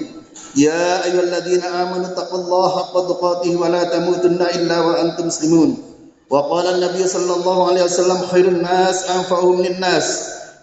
يا 0.56 1.04
أيها 1.04 1.20
الذين 1.20 1.64
آمنوا 1.64 2.06
اتقوا 2.12 2.40
الله 2.44 2.68
حق 2.76 2.94
تقاته 3.08 3.52
ولا 3.56 3.82
تموتن 3.88 4.36
إلا 4.36 4.76
وأنتم 4.80 5.26
مسلمون. 5.32 5.70
وقال 6.28 6.66
النبي 6.66 7.08
صلى 7.08 7.32
الله 7.40 7.58
عليه 7.68 7.82
وسلم 7.88 8.18
خير 8.28 8.46
الناس 8.48 9.08
أنفعهم 9.08 9.62
للناس. 9.64 10.06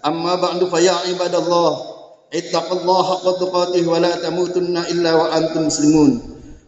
أما 0.05 0.35
بعد 0.35 0.61
فيا 0.69 0.93
عباد 1.09 1.35
الله 1.35 1.71
اتقوا 2.33 2.77
الله 2.81 3.03
حق 3.03 3.25
تقاته 3.39 3.81
ولا 3.89 4.13
تموتن 4.15 4.77
إلا 4.77 5.11
وأنتم 5.13 5.61
مسلمون. 5.73 6.09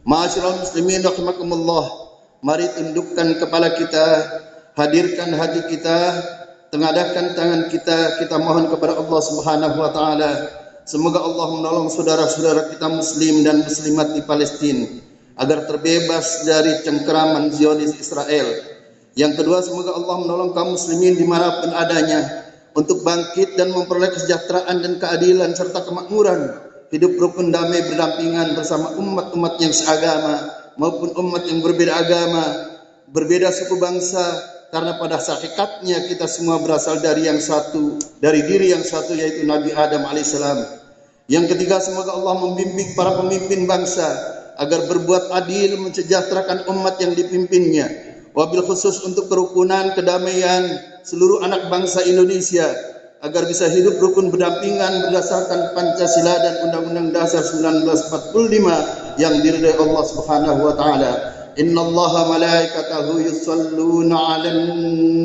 معاشر 0.05 0.49
المسلمين 0.49 1.05
رحمكم 1.05 1.53
الله. 1.53 1.85
Mari 2.41 2.73
tundukkan 2.73 3.37
kepala 3.37 3.69
kita, 3.77 4.05
hadirkan 4.73 5.29
hati 5.29 5.61
kita, 5.69 5.97
tengadahkan 6.73 7.37
tangan 7.37 7.69
kita, 7.69 8.17
kita 8.17 8.41
mohon 8.41 8.65
kepada 8.65 8.97
Allah 8.97 9.21
Subhanahu 9.21 9.77
wa 9.77 9.93
taala. 9.93 10.31
Semoga 10.81 11.21
Allah 11.21 11.53
menolong 11.53 11.93
saudara-saudara 11.93 12.73
kita 12.73 12.89
muslim 12.89 13.45
dan 13.45 13.61
muslimat 13.61 14.17
di 14.17 14.25
Palestina 14.25 14.89
agar 15.37 15.69
terbebas 15.69 16.41
dari 16.41 16.81
cengkeraman 16.81 17.53
Zionis 17.53 17.93
Israel. 18.01 18.73
Yang 19.13 19.45
kedua, 19.45 19.61
semoga 19.61 19.93
Allah 19.93 20.25
menolong 20.25 20.57
kaum 20.57 20.73
muslimin 20.73 21.21
di 21.21 21.25
mana 21.29 21.61
pun 21.61 21.77
adanya 21.77 22.49
untuk 22.73 23.05
bangkit 23.05 23.53
dan 23.53 23.69
memperoleh 23.69 24.09
kesejahteraan 24.17 24.81
dan 24.81 24.97
keadilan 24.97 25.53
serta 25.53 25.85
kemakmuran 25.85 26.57
hidup 26.89 27.21
rukun 27.21 27.53
damai 27.53 27.85
berdampingan 27.85 28.57
bersama 28.57 28.97
umat-umat 28.97 29.61
yang 29.61 29.69
seagama 29.69 30.60
maupun 30.79 31.11
umat 31.15 31.43
yang 31.47 31.59
berbeda 31.59 31.93
agama, 31.95 32.45
berbeda 33.11 33.51
suku 33.51 33.75
bangsa, 33.79 34.23
karena 34.71 34.95
pada 34.95 35.19
hakikatnya 35.19 36.07
kita 36.07 36.31
semua 36.31 36.63
berasal 36.63 37.03
dari 37.03 37.27
yang 37.27 37.43
satu, 37.43 37.99
dari 38.23 38.39
diri 38.47 38.71
yang 38.71 38.83
satu 38.83 39.11
yaitu 39.11 39.43
Nabi 39.43 39.75
Adam 39.75 40.07
alaihissalam. 40.07 40.63
Yang 41.27 41.55
ketiga 41.55 41.83
semoga 41.83 42.15
Allah 42.15 42.39
membimbing 42.39 42.95
para 42.95 43.19
pemimpin 43.19 43.67
bangsa 43.67 44.07
agar 44.55 44.87
berbuat 44.87 45.31
adil 45.31 45.79
mensejahterakan 45.79 46.67
umat 46.71 46.99
yang 47.03 47.15
dipimpinnya. 47.15 47.87
Wabil 48.31 48.63
khusus 48.63 49.03
untuk 49.03 49.27
kerukunan, 49.27 49.91
kedamaian 49.91 50.63
seluruh 51.03 51.43
anak 51.43 51.67
bangsa 51.67 52.07
Indonesia 52.07 52.63
agar 53.21 53.45
bisa 53.45 53.67
hidup 53.67 53.99
rukun 53.99 54.31
berdampingan 54.31 55.11
berdasarkan 55.11 55.75
Pancasila 55.75 56.35
dan 56.41 56.53
Undang-Undang 56.67 57.07
Dasar 57.11 57.43
1945 57.43 59.00
yang 59.16 59.40
diridai 59.40 59.76
Allah 59.80 60.04
Subhanahu 60.04 60.60
wa 60.66 60.74
taala. 60.76 61.12
Inna 61.56 61.80
Allah 61.80 62.12
malaikatahu 62.30 63.20
yusalluna 63.24 64.16
'alan 64.16 64.58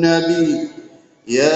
nabi. 0.00 0.68
Ya 1.28 1.52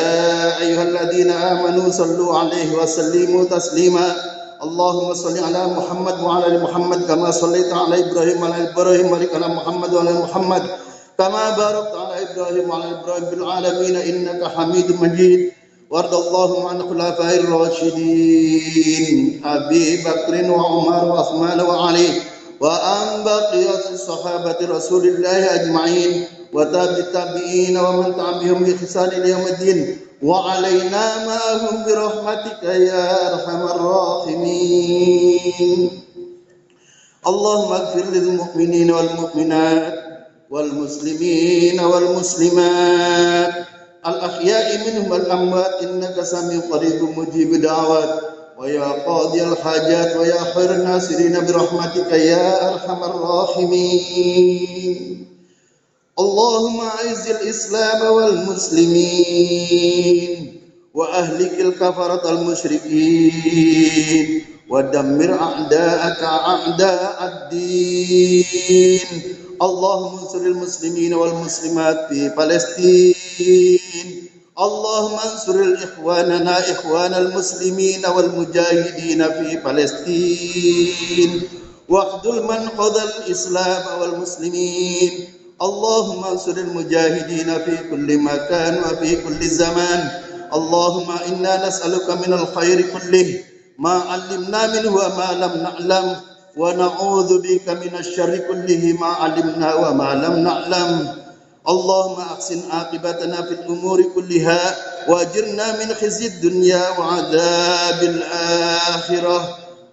ayyuhalladzina 0.61 1.35
amanu 1.57 1.89
sallu 1.91 2.31
'alaihi 2.33 2.77
wa 2.77 2.85
sallimu 2.87 3.49
taslima. 3.49 4.37
اللهم 4.57 5.15
صل 5.15 5.37
على 5.37 5.63
محمد 5.69 6.17
وعلى 6.25 6.47
ال 6.47 6.57
محمد 6.65 7.05
كما 7.05 7.29
صليت 7.31 7.73
على 7.77 8.09
ابراهيم 8.09 8.41
وعلى 8.41 8.73
ابراهيم 8.73 9.07
وبارك 9.13 9.35
على 9.37 9.49
محمد 9.53 9.91
وعلى 9.95 10.13
محمد 10.25 10.63
كما 11.19 11.45
باركت 11.61 11.93
على 11.93 12.15
ابراهيم 12.25 12.65
وعلى 12.71 12.87
ابراهيم 12.97 13.25
في 13.31 13.35
العالمين 13.37 13.97
انك 13.97 14.41
حميد 14.57 14.89
مجيد 15.03 15.41
وارض 15.92 16.14
اللهم 16.14 16.66
عن 16.66 16.82
الخلفاء 16.82 17.40
الراشدين 17.40 19.42
أبي 19.46 19.98
بكر 19.98 20.52
وعمر 20.52 21.06
وعثمان 21.06 21.62
وعلي 21.62 22.22
وعن 22.60 23.24
بقية 23.24 23.90
الصحابة 23.94 24.58
رسول 24.62 25.08
الله 25.08 25.56
أجمعين 25.56 26.24
وتابع 26.54 26.98
التابعين 26.98 27.78
ومن 27.78 28.14
تبعهم 28.14 28.64
بإحسان 28.64 29.10
إلى 29.10 29.30
يوم 29.30 29.48
الدين 29.48 29.98
وعلينا 30.24 31.26
معهم 31.28 31.86
برحمتك 31.86 32.64
يا 32.64 33.34
أرحم 33.34 33.62
الراحمين. 33.76 35.42
اللهم 37.28 37.74
اغفر 37.74 38.06
للمؤمنين 38.12 38.92
والمؤمنات 38.92 39.94
والمسلمين 40.50 41.80
والمسلمات. 41.80 43.71
الأحياء 44.07 44.79
منهم 44.87 45.11
والأموات 45.11 45.83
إنك 45.83 46.23
سميع 46.23 46.61
قريب 46.71 47.03
مجيب 47.19 47.55
دعوات 47.61 48.21
ويا 48.59 48.85
قاضي 49.07 49.43
الحاجات 49.43 50.17
ويا 50.17 50.41
خير 50.55 50.71
الناصرين 50.75 51.47
برحمتك 51.47 52.13
يا 52.13 52.69
أرحم 52.75 53.05
الراحمين 53.05 54.97
اللهم 56.19 56.81
أعز 56.81 57.29
الإسلام 57.29 58.01
والمسلمين 59.17 60.61
وأهلك 60.95 61.61
الكفرة 61.61 62.31
المشركين 62.31 64.45
ودمر 64.71 65.35
أعداءك 65.41 66.23
أعداء 66.23 67.33
الدين 67.33 69.01
اللهم 69.62 70.20
انصر 70.20 70.38
المسلمين 70.38 71.14
والمسلمات 71.14 72.08
في 72.10 72.30
فلسطين. 72.30 73.80
اللهم 74.60 75.14
انصر 75.14 75.84
إخواننا 75.84 76.72
إخوان 76.72 77.14
المسلمين 77.14 78.06
والمجاهدين 78.06 79.24
في 79.24 79.58
فلسطين. 79.58 81.42
واخذل 81.90 82.44
من 82.44 82.70
خذل 82.78 83.10
الإسلام 83.26 84.02
والمسلمين. 84.02 85.12
اللهم 85.62 86.24
انصر 86.24 86.52
المجاهدين 86.52 87.60
في 87.66 87.78
كل 87.92 88.18
مكان 88.18 88.82
وفي 88.82 89.16
كل 89.22 89.48
زمان. 89.48 90.10
اللهم 90.54 91.12
إنا 91.28 91.68
نسألك 91.68 92.10
من 92.10 92.34
الخير 92.34 92.82
كله. 92.82 93.44
ما 93.80 93.94
علمنا 94.10 94.82
منه 94.82 94.96
وما 94.96 95.30
لم 95.34 95.54
نعلم. 95.64 96.31
ونعوذ 96.57 97.31
بك 97.43 97.69
من 97.69 97.93
الشر 97.99 98.37
كله 98.49 98.97
ما 99.01 99.07
علمنا 99.07 99.75
وما 99.75 100.11
لم 100.15 100.35
نعلم 100.49 101.09
اللهم 101.69 102.21
أحسن 102.21 102.61
عاقبتنا 102.71 103.43
في 103.43 103.55
الأمور 103.55 104.03
كلها 104.15 104.61
واجرنا 105.09 105.67
من 105.85 105.95
خزي 105.95 106.27
الدنيا 106.27 106.85
وعذاب 106.99 108.01
الآخرة 108.03 109.39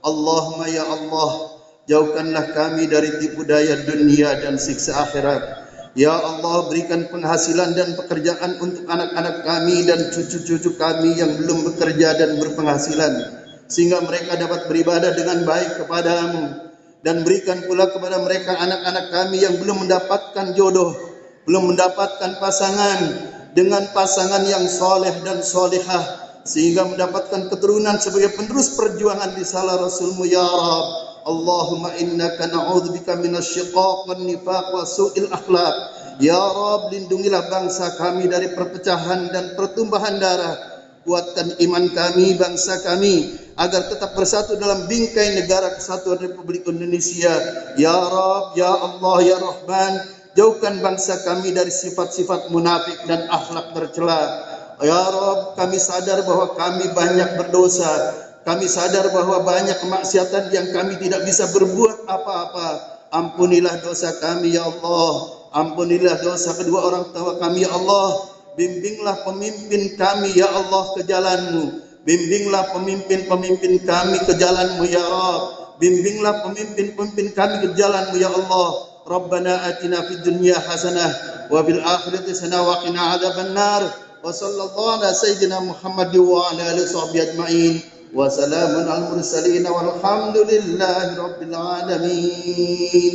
اللهم 0.06 0.60
يا 0.63 0.86
الله 0.93 1.32
jauhkanlah 1.84 2.56
kami 2.56 2.88
dari 2.88 3.12
tipu 3.19 3.43
daya 3.43 3.75
dunia 3.84 4.39
dan 4.39 4.56
siksa 4.56 5.03
akhirat 5.03 5.63
Ya 5.93 6.10
Allah 6.10 6.73
berikan 6.73 7.06
penghasilan 7.06 7.77
dan 7.77 7.93
pekerjaan 7.93 8.58
untuk 8.58 8.89
anak-anak 8.89 9.45
kami 9.45 9.86
dan 9.86 10.10
cucu-cucu 10.10 10.73
kami 10.73 11.21
yang 11.21 11.38
belum 11.38 11.69
bekerja 11.69 12.17
dan 12.17 12.41
berpenghasilan 12.41 13.37
sehingga 13.68 14.00
mereka 14.02 14.35
dapat 14.35 14.66
beribadah 14.66 15.12
dengan 15.14 15.44
baik 15.44 15.85
kepadamu. 15.85 16.66
Dan 16.98 17.22
berikan 17.22 17.62
pula 17.70 17.87
kepada 17.94 18.18
mereka 18.18 18.59
anak-anak 18.59 19.14
kami 19.14 19.38
yang 19.38 19.54
belum 19.62 19.87
mendapatkan 19.87 20.59
jodoh 20.59 21.09
belum 21.48 21.72
mendapatkan 21.72 22.37
pasangan 22.37 23.00
dengan 23.57 23.88
pasangan 23.96 24.44
yang 24.44 24.68
soleh 24.68 25.16
dan 25.24 25.40
solehah 25.40 26.04
sehingga 26.44 26.85
mendapatkan 26.85 27.48
keturunan 27.48 27.96
sebagai 27.96 28.37
penerus 28.37 28.76
perjuangan 28.76 29.33
di 29.33 29.48
salah 29.48 29.81
Rasulmu 29.81 30.28
ya 30.28 30.44
Rab. 30.44 30.87
Allahumma 31.24 31.96
innaka 31.96 32.52
na'udzubika 32.52 33.16
minasyiqaq 33.16 34.12
wan 34.12 34.28
nifaq 34.28 34.66
wa 34.76 34.85
su'il 34.85 35.33
akhlaq. 35.33 35.76
Ya 36.20 36.37
Rab 36.37 36.92
lindungilah 36.92 37.48
bangsa 37.48 37.96
kami 37.96 38.28
dari 38.28 38.52
perpecahan 38.52 39.33
dan 39.33 39.57
pertumbahan 39.57 40.20
darah. 40.20 40.57
Kuatkan 41.09 41.57
iman 41.64 41.88
kami 41.96 42.37
bangsa 42.37 42.85
kami 42.85 43.47
agar 43.59 43.90
tetap 43.90 44.14
bersatu 44.14 44.55
dalam 44.55 44.87
bingkai 44.87 45.35
negara 45.35 45.75
kesatuan 45.75 46.23
Republik 46.23 46.62
Indonesia 46.71 47.35
ya 47.75 47.99
Rab 48.07 48.55
ya 48.55 48.71
Allah 48.71 49.16
ya 49.27 49.37
Rahman 49.42 50.18
Jauhkan 50.38 50.79
bangsa 50.79 51.18
kami 51.27 51.51
dari 51.51 51.66
sifat-sifat 51.66 52.55
munafik 52.55 52.94
dan 53.11 53.27
akhlak 53.27 53.75
tercela. 53.75 54.23
Ya 54.79 55.11
Rob, 55.11 55.59
kami 55.59 55.83
sadar 55.83 56.23
bahwa 56.23 56.55
kami 56.55 56.94
banyak 56.94 57.35
berdosa. 57.35 57.90
Kami 58.47 58.71
sadar 58.71 59.11
bahwa 59.11 59.42
banyak 59.42 59.83
kemaksiatan 59.83 60.55
yang 60.55 60.71
kami 60.71 60.94
tidak 61.03 61.27
bisa 61.27 61.51
berbuat 61.51 62.07
apa-apa. 62.07 62.68
Ampunilah 63.11 63.83
dosa 63.83 64.14
kami 64.23 64.55
ya 64.55 64.62
Allah. 64.62 65.12
Ampunilah 65.59 66.23
dosa 66.23 66.55
kedua 66.55 66.87
orang 66.87 67.11
tua 67.11 67.42
kami 67.42 67.66
ya 67.66 67.75
Allah. 67.75 68.31
Bimbinglah 68.55 69.27
pemimpin 69.27 69.99
kami 69.99 70.38
ya 70.38 70.47
Allah 70.55 70.85
ke 70.94 71.03
jalanmu. 71.03 71.88
Bimbinglah 72.09 72.73
pemimpin-pemimpin 72.73 73.85
kami 73.85 74.16
ke 74.25 74.33
jalanmu 74.40 74.81
ya 74.88 75.05
Rabb. 75.05 75.77
Bimbinglah 75.77 76.40
pemimpin-pemimpin 76.40 77.37
kami 77.37 77.68
ke 77.68 77.77
jalanmu 77.77 78.16
ya 78.16 78.33
Allah. 78.33 78.88
Rabbana 79.05 79.68
atina 79.68 80.01
fid 80.09 80.25
dunya 80.25 80.57
hasanah 80.57 81.53
wa 81.53 81.61
fil 81.68 81.85
akhirati 81.85 82.33
hasanah 82.33 82.64
wa 82.64 82.81
qina 82.81 83.12
adzaban 83.12 83.53
nar. 83.53 83.85
Wa 84.25 84.33
sallallahu 84.33 84.97
ala 84.97 85.12
sayyidina 85.12 85.61
Muhammad 85.61 86.09
wa 86.16 86.49
ala 86.49 86.73
alihi 86.73 86.88
washabbihi 86.88 87.25
ajmain. 87.29 87.75
Wa 88.16 88.33
salamun 88.33 88.88
al 88.88 89.12
mursalin 89.12 89.68
walhamdulillahi 89.68 91.12
rabbil 91.12 91.57
alamin. 91.61 93.14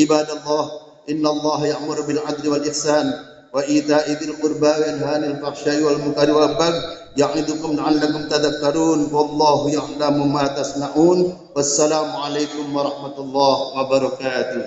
Ibadallah, 0.00 0.64
innallaha 1.12 1.76
ya'muru 1.76 2.08
bil 2.08 2.24
adli 2.24 2.48
wal 2.48 2.64
ihsan 2.64 3.29
wa 3.50 3.60
ita'idzil 3.66 4.38
qurba 4.38 4.78
wa 4.78 4.86
yanhanil 4.86 5.36
fahsya'i 5.42 5.82
wal 5.82 5.98
munkari 5.98 6.30
wal 6.30 6.54
baghi 6.54 6.80
ya'idukum 7.18 7.74
la'allakum 7.74 8.30
tadhakkarun. 8.30 9.10
Wallahu 9.10 9.74
ya'lamu 9.74 10.30
ma 10.30 10.46
tasna'un. 10.54 11.34
Wassalamu 11.54 12.14
alaikum 12.14 12.70
warahmatullahi 12.70 13.62
wabarakatuh. 13.74 14.62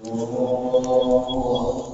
Allah 0.00 1.90